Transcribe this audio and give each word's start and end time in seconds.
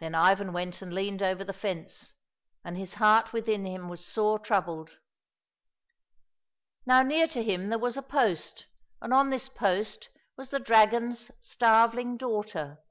Then 0.00 0.14
Ivan 0.14 0.52
went 0.52 0.82
and 0.82 0.92
leaned 0.92 1.22
over 1.22 1.42
the 1.42 1.54
fence, 1.54 2.12
and 2.62 2.76
his 2.76 2.92
heart 3.00 3.32
within 3.32 3.64
him 3.64 3.88
was 3.88 4.04
sore 4.04 4.38
troubled. 4.38 4.98
Now 6.84 7.00
near 7.00 7.26
to 7.28 7.42
him 7.42 7.70
there 7.70 7.78
was 7.78 7.96
a 7.96 8.02
post, 8.02 8.66
and 9.00 9.14
on 9.14 9.30
this 9.30 9.48
post 9.48 10.10
was 10.36 10.50
the 10.50 10.60
dragon's 10.60 11.30
starveling 11.40 12.18
daughter. 12.18 12.82